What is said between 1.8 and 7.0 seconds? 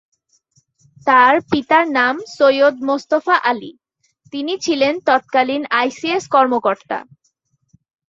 নাম সৈয়দ মোস্তফা আলী; তিনি ছিলেন তৎকালীন আইসিএস কর্মকর্তা।